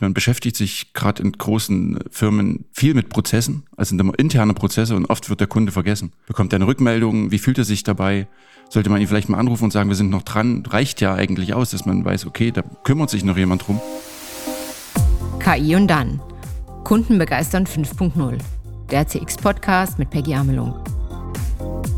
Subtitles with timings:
[0.00, 4.96] Man beschäftigt sich gerade in großen Firmen viel mit Prozessen, also sind immer interne Prozesse
[4.96, 6.12] und oft wird der Kunde vergessen.
[6.26, 8.26] Bekommt er eine Rückmeldung, wie fühlt er sich dabei?
[8.70, 11.52] Sollte man ihn vielleicht mal anrufen und sagen, wir sind noch dran, reicht ja eigentlich
[11.52, 13.78] aus, dass man weiß, okay, da kümmert sich noch jemand drum.
[15.38, 16.20] KI und dann.
[16.84, 18.38] Kunden begeistern 5.0.
[18.90, 20.82] Der CX-Podcast mit Peggy Amelung.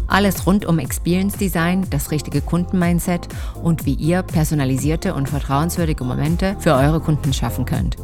[0.06, 3.28] Alles rund um Experience Design, das richtige Kundenmindset
[3.62, 7.96] und wie ihr personalisierte und vertrauenswürdige Momente für eure Kunden schaffen könnt.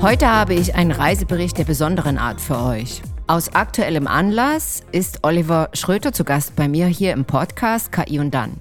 [0.00, 3.02] Heute habe ich einen Reisebericht der besonderen Art für euch.
[3.28, 8.32] Aus aktuellem Anlass ist Oliver Schröter zu Gast bei mir hier im Podcast KI und
[8.32, 8.54] dann.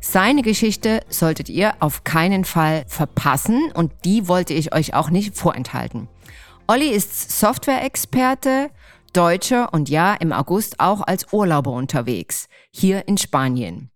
[0.00, 5.36] Seine Geschichte solltet ihr auf keinen Fall verpassen und die wollte ich euch auch nicht
[5.36, 6.08] vorenthalten.
[6.66, 8.70] Olli ist Software-Experte,
[9.12, 13.90] Deutscher und ja, im August auch als Urlauber unterwegs, hier in Spanien.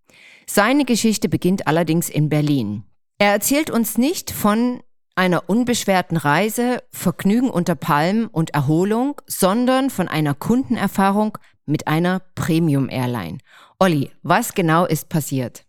[0.47, 2.83] Seine Geschichte beginnt allerdings in Berlin.
[3.17, 4.81] Er erzählt uns nicht von
[5.15, 13.39] einer unbeschwerten Reise, Vergnügen unter Palmen und Erholung, sondern von einer Kundenerfahrung mit einer Premium-Airline.
[13.79, 15.65] Olli, was genau ist passiert?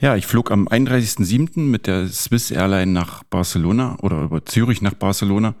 [0.00, 1.60] Ja, ich flog am 31.07.
[1.60, 5.54] mit der Swiss Airline nach Barcelona oder über Zürich nach Barcelona.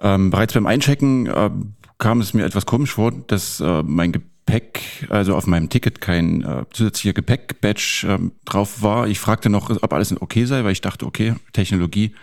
[0.00, 1.50] Ähm, bereits beim Einchecken äh,
[1.98, 6.42] kam es mir etwas komisch vor, dass äh, mein Gepäck, also auf meinem Ticket kein
[6.42, 9.08] äh, zusätzlicher Gepäck-Badge äh, drauf war.
[9.08, 12.14] Ich fragte noch, ob alles okay sei, weil ich dachte, okay, Technologie,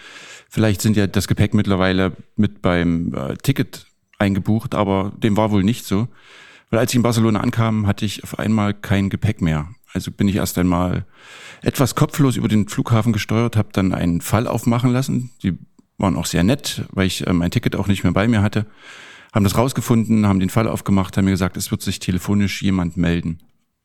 [0.49, 3.85] vielleicht sind ja das Gepäck mittlerweile mit beim äh, Ticket
[4.17, 6.07] eingebucht, aber dem war wohl nicht so.
[6.69, 9.67] Weil als ich in Barcelona ankam, hatte ich auf einmal kein Gepäck mehr.
[9.93, 11.05] Also bin ich erst einmal
[11.61, 15.31] etwas kopflos über den Flughafen gesteuert, habe dann einen Fall aufmachen lassen.
[15.43, 15.57] Die
[15.97, 18.65] waren auch sehr nett, weil ich äh, mein Ticket auch nicht mehr bei mir hatte
[19.35, 22.95] haben das rausgefunden, haben den Fall aufgemacht, haben mir gesagt, es wird sich telefonisch jemand
[22.95, 23.39] melden.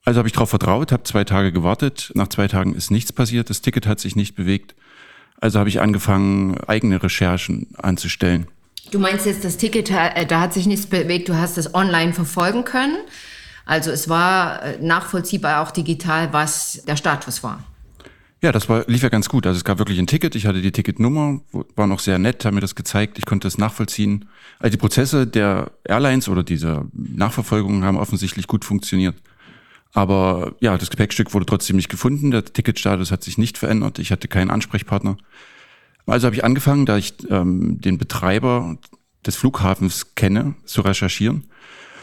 [0.04, 2.12] Also habe ich darauf vertraut, habe zwei Tage gewartet.
[2.14, 4.76] Nach zwei Tagen ist nichts passiert, das Ticket hat sich nicht bewegt.
[5.40, 8.46] Also habe ich angefangen, eigene Recherchen anzustellen.
[8.92, 12.12] Du meinst jetzt, das Ticket, äh, da hat sich nichts bewegt, du hast es online
[12.12, 12.96] verfolgen können.
[13.66, 17.64] Also es war äh, nachvollziehbar auch digital, was der Status war.
[18.42, 19.46] Ja, das war, lief ja ganz gut.
[19.46, 21.40] Also es gab wirklich ein Ticket, ich hatte die Ticketnummer,
[21.76, 24.28] war noch sehr nett, haben mir das gezeigt, ich konnte das nachvollziehen.
[24.58, 29.16] Also die Prozesse der Airlines oder dieser Nachverfolgung haben offensichtlich gut funktioniert.
[29.92, 34.10] Aber ja, das Gepäckstück wurde trotzdem nicht gefunden, der Ticketstatus hat sich nicht verändert, ich
[34.10, 35.18] hatte keinen Ansprechpartner.
[36.06, 38.78] Also habe ich angefangen, da ich ähm, den Betreiber
[39.26, 41.49] des Flughafens kenne, zu recherchieren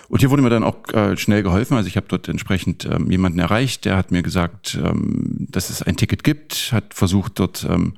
[0.10, 1.76] und hier wurde mir dann auch äh, schnell geholfen.
[1.76, 5.82] Also ich habe dort entsprechend ähm, jemanden erreicht, der hat mir gesagt, ähm, dass es
[5.82, 7.96] ein Ticket gibt, hat versucht dort ähm,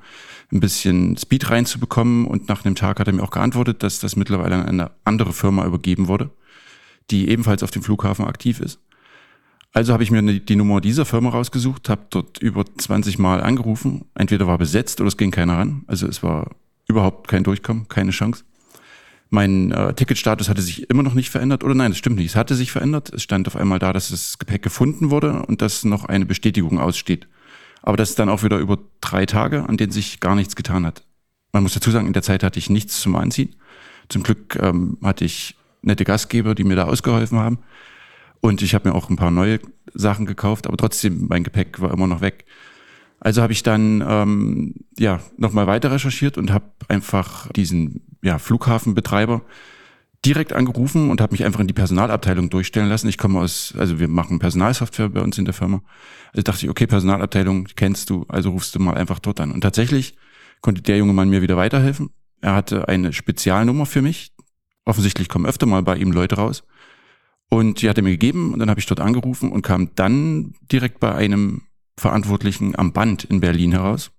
[0.52, 4.16] ein bisschen Speed reinzubekommen und nach einem Tag hat er mir auch geantwortet, dass das
[4.16, 6.31] mittlerweile an eine andere Firma übergeben wurde,
[7.12, 8.80] die ebenfalls auf dem Flughafen aktiv ist.
[9.72, 14.06] Also habe ich mir die Nummer dieser Firma rausgesucht, habe dort über 20 Mal angerufen.
[14.16, 15.84] Entweder war besetzt oder es ging keiner ran.
[15.86, 16.56] Also es war
[16.88, 18.44] überhaupt kein Durchkommen, keine Chance.
[19.29, 21.63] Mein äh, Ticketstatus hatte sich immer noch nicht verändert.
[21.63, 22.29] Oder nein, das stimmt nicht.
[22.29, 23.13] Es hatte sich verändert.
[23.13, 26.79] Es stand auf einmal da, dass das Gepäck gefunden wurde und dass noch eine Bestätigung
[26.79, 27.28] aussteht.
[27.81, 30.85] Aber das ist dann auch wieder über drei Tage, an denen sich gar nichts getan
[30.85, 31.03] hat.
[31.53, 33.56] Man muss dazu sagen, in der Zeit hatte ich nichts zum Anziehen.
[34.09, 37.59] Zum Glück ähm, hatte ich nette Gastgeber, die mir da ausgeholfen haben.
[38.41, 39.59] Und ich habe mir auch ein paar neue
[39.94, 42.46] Sachen gekauft, aber trotzdem, mein Gepäck war immer noch weg.
[43.19, 49.41] Also habe ich dann ähm, ja nochmal weiter recherchiert und habe einfach diesen ja, Flughafenbetreiber
[50.25, 53.08] direkt angerufen und habe mich einfach in die Personalabteilung durchstellen lassen.
[53.08, 55.81] Ich komme aus, also wir machen Personalsoftware bei uns in der Firma.
[56.34, 59.52] Also dachte ich, okay, Personalabteilung kennst du, also rufst du mal einfach dort an.
[59.52, 60.18] Und tatsächlich
[60.62, 62.09] konnte der junge Mann mir wieder weiterhelfen.
[62.41, 64.34] Er hatte eine Spezialnummer für mich.
[64.85, 66.63] Offensichtlich kommen öfter mal bei ihm Leute raus.
[67.50, 70.53] Und die hat er mir gegeben und dann habe ich dort angerufen und kam dann
[70.72, 71.63] direkt bei einem
[72.00, 74.12] Verantwortlichen am Band in Berlin heraus.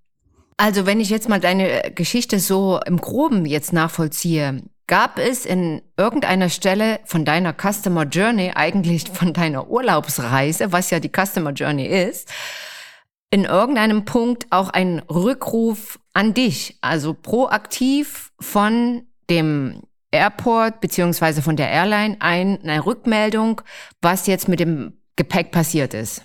[0.57, 5.83] Also wenn ich jetzt mal deine Geschichte so im groben jetzt nachvollziehe, gab es in
[5.97, 11.87] irgendeiner Stelle von deiner Customer Journey, eigentlich von deiner Urlaubsreise, was ja die Customer Journey
[11.87, 12.29] ist,
[13.31, 21.57] in irgendeinem Punkt auch einen Rückruf an dich, also proaktiv von dem Airport beziehungsweise von
[21.57, 23.63] der Airline ein, eine Rückmeldung,
[24.03, 26.23] was jetzt mit dem Gepäck passiert ist?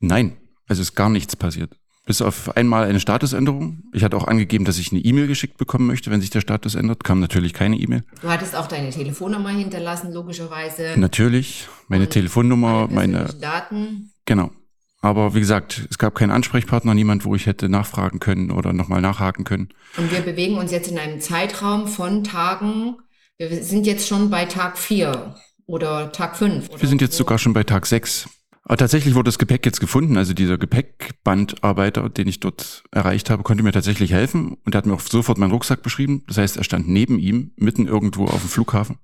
[0.00, 0.36] Nein,
[0.70, 1.72] es ist gar nichts passiert.
[2.06, 3.82] Bis auf einmal eine Statusänderung.
[3.92, 6.74] Ich hatte auch angegeben, dass ich eine E-Mail geschickt bekommen möchte, wenn sich der Status
[6.74, 7.04] ändert.
[7.04, 8.04] Kam natürlich keine E-Mail.
[8.22, 10.94] Du hattest auch deine Telefonnummer hinterlassen, logischerweise.
[10.96, 11.68] Natürlich.
[11.88, 14.12] Meine Und Telefonnummer, meine Daten.
[14.24, 14.50] Genau.
[15.02, 19.00] Aber wie gesagt, es gab keinen Ansprechpartner, niemand, wo ich hätte nachfragen können oder nochmal
[19.00, 19.68] nachhaken können.
[19.96, 22.96] Und wir bewegen uns jetzt in einem Zeitraum von Tagen.
[23.38, 25.34] Wir sind jetzt schon bei Tag vier
[25.66, 26.68] oder Tag fünf.
[26.76, 28.28] wir sind jetzt sogar schon bei Tag sechs.
[28.70, 30.16] Aber tatsächlich wurde das Gepäck jetzt gefunden.
[30.16, 34.86] Also dieser Gepäckbandarbeiter, den ich dort erreicht habe, konnte mir tatsächlich helfen und er hat
[34.86, 36.22] mir auch sofort meinen Rucksack beschrieben.
[36.28, 38.98] Das heißt, er stand neben ihm, mitten irgendwo auf dem Flughafen.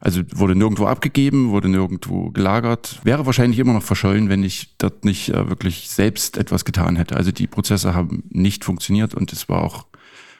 [0.00, 2.98] Also wurde nirgendwo abgegeben, wurde nirgendwo gelagert.
[3.04, 7.14] Wäre wahrscheinlich immer noch verschollen, wenn ich dort nicht äh, wirklich selbst etwas getan hätte.
[7.14, 9.84] Also die Prozesse haben nicht funktioniert und es war auch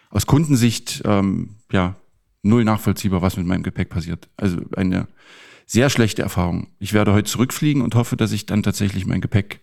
[0.08, 1.96] aus Kundensicht ähm, ja
[2.42, 4.30] null nachvollziehbar, was mit meinem Gepäck passiert.
[4.38, 5.06] Also eine
[5.70, 6.66] sehr schlechte Erfahrung.
[6.80, 9.60] Ich werde heute zurückfliegen und hoffe, dass ich dann tatsächlich mein Gepäck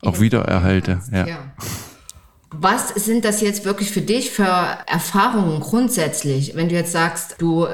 [0.00, 1.00] auch wieder erhalte.
[1.10, 1.26] Ja.
[1.26, 1.38] ja.
[2.52, 4.44] Was sind das jetzt wirklich für dich für
[4.86, 7.66] Erfahrungen grundsätzlich, wenn du jetzt sagst, du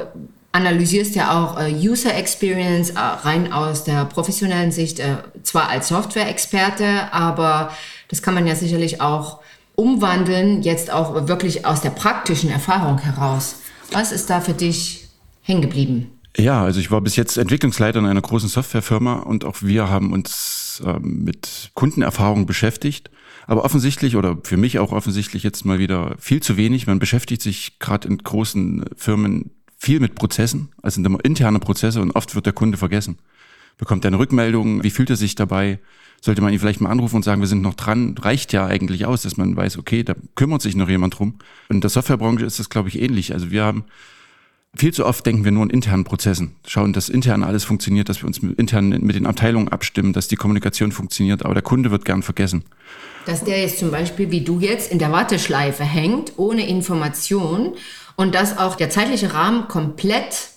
[0.51, 5.89] analysierst ja auch äh, User Experience äh, rein aus der professionellen Sicht, äh, zwar als
[5.89, 7.71] Software-Experte, aber
[8.09, 9.41] das kann man ja sicherlich auch
[9.75, 13.57] umwandeln, jetzt auch wirklich aus der praktischen Erfahrung heraus.
[13.93, 15.09] Was ist da für dich
[15.43, 16.18] hängen geblieben?
[16.39, 20.13] Ja, also ich war bis jetzt Entwicklungsleiter in einer großen Softwarefirma und auch wir haben
[20.13, 23.11] uns ähm, mit Kundenerfahrung beschäftigt.
[23.49, 26.87] Aber offensichtlich oder für mich auch offensichtlich jetzt mal wieder viel zu wenig.
[26.87, 32.35] Man beschäftigt sich gerade in großen Firmen viel mit Prozessen, also interne Prozesse und oft
[32.35, 33.19] wird der Kunde vergessen.
[33.77, 35.79] Bekommt er eine Rückmeldung, wie fühlt er sich dabei?
[36.21, 39.07] Sollte man ihn vielleicht mal anrufen und sagen, wir sind noch dran, reicht ja eigentlich
[39.07, 41.39] aus, dass man weiß, okay, da kümmert sich noch jemand drum.
[41.69, 43.33] Und in der Softwarebranche ist das, glaube ich, ähnlich.
[43.33, 43.85] Also wir haben
[44.79, 48.23] viel zu oft denken wir nur in internen Prozessen, schauen, dass intern alles funktioniert, dass
[48.23, 52.05] wir uns intern mit den Abteilungen abstimmen, dass die Kommunikation funktioniert, aber der Kunde wird
[52.05, 52.65] gern vergessen.
[53.27, 57.75] Dass der jetzt zum Beispiel, wie du jetzt, in der Warteschleife hängt, ohne Information
[58.17, 60.51] und dass auch der zeitliche Rahmen komplett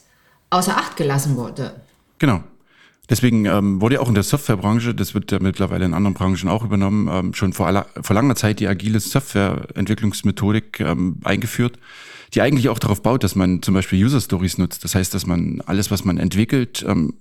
[0.50, 1.82] außer Acht gelassen wurde.
[2.20, 2.44] Genau.
[3.12, 6.50] Deswegen ähm, wurde ja auch in der Softwarebranche, das wird ja mittlerweile in anderen Branchen
[6.50, 11.78] auch übernommen, ähm, schon vor, aller, vor langer Zeit die agile Softwareentwicklungsmethodik ähm, eingeführt
[12.34, 14.84] die eigentlich auch darauf baut, dass man zum Beispiel User Stories nutzt.
[14.84, 17.16] Das heißt, dass man alles, was man entwickelt, ähm,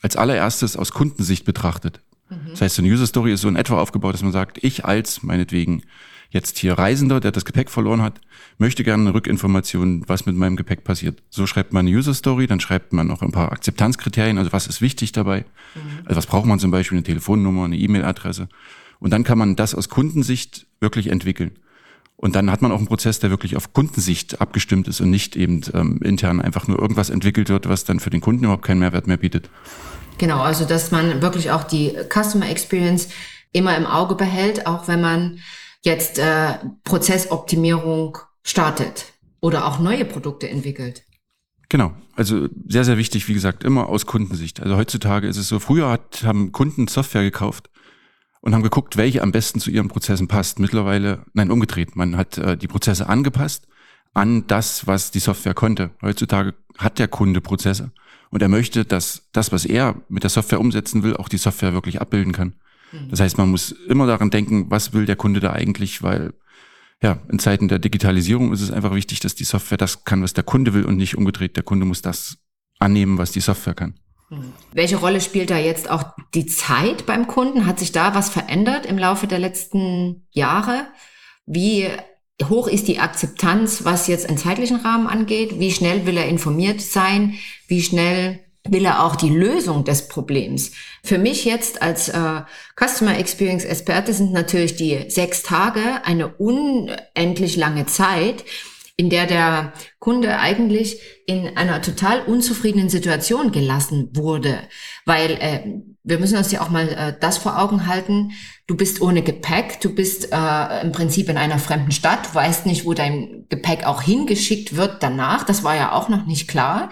[0.00, 2.00] als allererstes aus Kundensicht betrachtet.
[2.28, 2.50] Mhm.
[2.50, 4.84] Das heißt, so eine User Story ist so in etwa aufgebaut, dass man sagt, ich
[4.84, 5.82] als meinetwegen
[6.34, 8.20] jetzt hier Reisender, der das Gepäck verloren hat,
[8.58, 11.22] möchte gerne eine Rückinformation, was mit meinem Gepäck passiert.
[11.30, 14.66] So schreibt man eine User Story, dann schreibt man noch ein paar Akzeptanzkriterien, also was
[14.66, 15.44] ist wichtig dabei,
[15.74, 16.04] mhm.
[16.04, 18.48] also was braucht man zum Beispiel, eine Telefonnummer, eine E-Mail-Adresse.
[18.98, 21.52] Und dann kann man das aus Kundensicht wirklich entwickeln.
[22.16, 25.36] Und dann hat man auch einen Prozess, der wirklich auf Kundensicht abgestimmt ist und nicht
[25.36, 28.78] eben ähm, intern einfach nur irgendwas entwickelt wird, was dann für den Kunden überhaupt keinen
[28.80, 29.50] Mehrwert mehr bietet.
[30.18, 33.08] Genau, also dass man wirklich auch die Customer Experience
[33.52, 35.38] immer im Auge behält, auch wenn man
[35.84, 41.04] jetzt äh, Prozessoptimierung startet oder auch neue Produkte entwickelt.
[41.68, 44.60] Genau, also sehr, sehr wichtig, wie gesagt, immer aus Kundensicht.
[44.60, 47.70] Also heutzutage ist es so, früher hat, haben Kunden Software gekauft
[48.40, 50.58] und haben geguckt, welche am besten zu ihren Prozessen passt.
[50.58, 51.96] Mittlerweile, nein, umgedreht.
[51.96, 53.66] Man hat äh, die Prozesse angepasst
[54.12, 55.90] an das, was die Software konnte.
[56.00, 57.90] Heutzutage hat der Kunde Prozesse
[58.30, 61.72] und er möchte, dass das, was er mit der Software umsetzen will, auch die Software
[61.72, 62.54] wirklich abbilden kann.
[62.94, 63.08] Mhm.
[63.10, 66.32] Das heißt, man muss immer daran denken, was will der Kunde da eigentlich, weil
[67.02, 70.32] ja, in Zeiten der Digitalisierung ist es einfach wichtig, dass die Software das kann, was
[70.32, 71.56] der Kunde will und nicht umgedreht.
[71.56, 72.38] Der Kunde muss das
[72.78, 73.94] annehmen, was die Software kann.
[74.72, 77.66] Welche Rolle spielt da jetzt auch die Zeit beim Kunden?
[77.66, 80.86] Hat sich da was verändert im Laufe der letzten Jahre?
[81.46, 81.88] Wie
[82.42, 85.60] hoch ist die Akzeptanz, was jetzt einen zeitlichen Rahmen angeht?
[85.60, 87.34] Wie schnell will er informiert sein?
[87.68, 90.72] Wie schnell will er auch die Lösung des Problems?
[91.02, 92.42] Für mich jetzt als äh,
[92.76, 98.44] Customer Experience Experte sind natürlich die sechs Tage eine unendlich lange Zeit
[98.96, 104.58] in der der Kunde eigentlich in einer total unzufriedenen Situation gelassen wurde.
[105.04, 105.60] Weil äh,
[106.04, 108.32] wir müssen uns ja auch mal äh, das vor Augen halten,
[108.66, 112.66] du bist ohne Gepäck, du bist äh, im Prinzip in einer fremden Stadt, du weißt
[112.66, 116.90] nicht, wo dein Gepäck auch hingeschickt wird danach, das war ja auch noch nicht klar.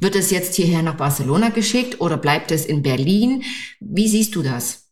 [0.00, 3.42] Wird es jetzt hierher nach Barcelona geschickt oder bleibt es in Berlin?
[3.80, 4.88] Wie siehst du das?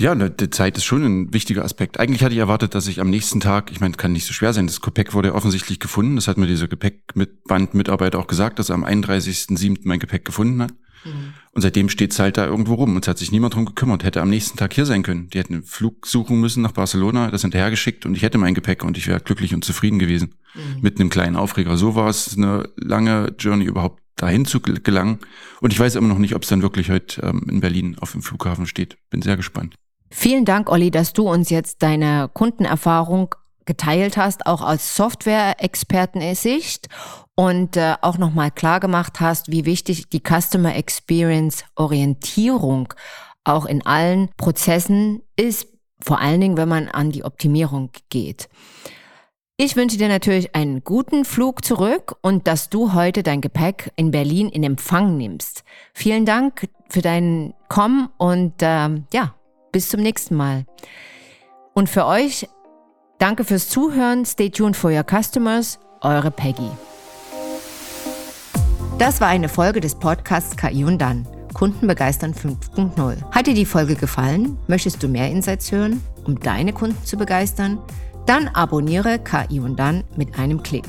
[0.00, 1.98] Ja, ne, die Zeit ist schon ein wichtiger Aspekt.
[1.98, 4.52] Eigentlich hatte ich erwartet, dass ich am nächsten Tag, ich meine, kann nicht so schwer
[4.52, 6.14] sein, das Gepäck wurde offensichtlich gefunden.
[6.14, 9.80] Das hat mir dieser Gepäckbandmitarbeiter auch gesagt, dass er am 31.07.
[9.82, 10.72] mein Gepäck gefunden hat.
[11.04, 11.34] Mhm.
[11.52, 14.04] Und seitdem steht es halt da irgendwo rum und es hat sich niemand drum gekümmert.
[14.04, 15.30] Hätte am nächsten Tag hier sein können.
[15.30, 18.84] Die hätten einen Flug suchen müssen nach Barcelona, das hinterhergeschickt und ich hätte mein Gepäck
[18.84, 20.34] und ich wäre glücklich und zufrieden gewesen.
[20.54, 20.80] Mhm.
[20.80, 21.76] Mit einem kleinen Aufreger.
[21.76, 25.18] So war es eine lange Journey überhaupt dahin zu gelangen.
[25.60, 28.12] Und ich weiß immer noch nicht, ob es dann wirklich heute ähm, in Berlin auf
[28.12, 28.98] dem Flughafen steht.
[29.10, 29.74] Bin sehr gespannt.
[30.10, 33.34] Vielen Dank, Olli, dass du uns jetzt deine Kundenerfahrung
[33.66, 36.88] geteilt hast, auch als Software-Experten-Sicht
[37.34, 42.94] und äh, auch nochmal klar gemacht hast, wie wichtig die Customer Experience Orientierung
[43.44, 45.68] auch in allen Prozessen ist,
[46.00, 48.48] vor allen Dingen, wenn man an die Optimierung geht.
[49.60, 54.12] Ich wünsche dir natürlich einen guten Flug zurück und dass du heute dein Gepäck in
[54.12, 55.64] Berlin in Empfang nimmst.
[55.92, 59.34] Vielen Dank für dein Kommen und ähm, ja,
[59.72, 60.64] Bis zum nächsten Mal.
[61.74, 62.48] Und für euch,
[63.18, 64.24] danke fürs Zuhören.
[64.24, 65.80] Stay tuned for your customers.
[66.02, 66.70] Eure Peggy.
[68.98, 71.26] Das war eine Folge des Podcasts KI und dann.
[71.52, 73.30] Kunden begeistern 5.0.
[73.32, 74.56] Hat dir die Folge gefallen?
[74.68, 77.78] Möchtest du mehr Insights hören, um deine Kunden zu begeistern?
[78.28, 80.84] Dann abonniere KI und dann mit einem Klick.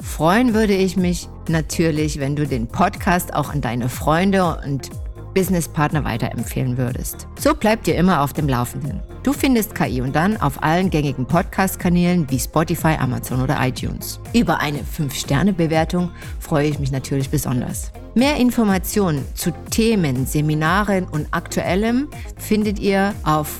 [0.00, 4.90] Freuen würde ich mich natürlich, wenn du den Podcast auch an deine Freunde und
[5.34, 7.26] Businesspartner weiterempfehlen würdest.
[7.36, 9.00] So bleibt ihr immer auf dem Laufenden.
[9.24, 14.20] Du findest KI und dann auf allen gängigen Podcast-Kanälen wie Spotify, Amazon oder iTunes.
[14.32, 17.90] Über eine 5-Sterne-Bewertung freue ich mich natürlich besonders.
[18.14, 23.58] Mehr Informationen zu Themen, Seminaren und Aktuellem findet ihr auf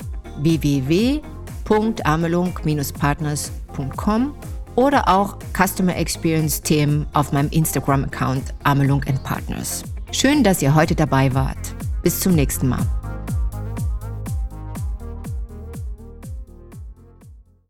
[1.64, 4.34] www.amelung-partners.com
[4.76, 9.84] oder auch Customer Experience Themen auf meinem Instagram-Account Amelung Partners.
[10.10, 11.74] Schön, dass ihr heute dabei wart.
[12.02, 13.03] Bis zum nächsten Mal.